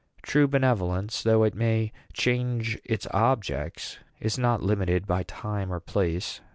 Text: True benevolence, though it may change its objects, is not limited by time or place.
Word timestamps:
True 0.23 0.47
benevolence, 0.47 1.21
though 1.21 1.43
it 1.43 1.53
may 1.53 1.91
change 2.11 2.75
its 2.83 3.05
objects, 3.13 3.99
is 4.19 4.35
not 4.39 4.63
limited 4.63 5.05
by 5.05 5.21
time 5.21 5.71
or 5.71 5.79
place. 5.79 6.41